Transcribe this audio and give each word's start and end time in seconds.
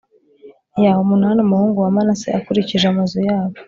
ntiyaha 0.71 0.99
umunani 1.05 1.39
umuhungu 1.41 1.77
wa 1.79 1.93
manase, 1.95 2.27
akurikije 2.39 2.85
amazu 2.89 3.17
yabo 3.29 3.55